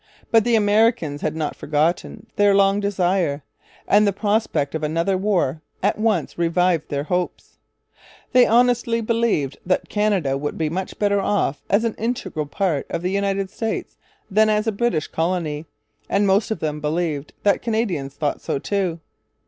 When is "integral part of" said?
11.99-13.03